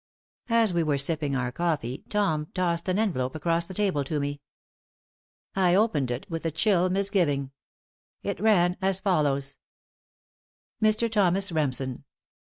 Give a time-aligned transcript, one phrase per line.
[0.49, 4.41] As we were sipping our coffee Tom tossed an envelope across the table to me.
[5.55, 7.51] I opened it with a chill misgiving.
[8.23, 9.57] It ran as follows:
[10.81, 11.07] MR.
[11.11, 12.03] THOMAS REMSEN.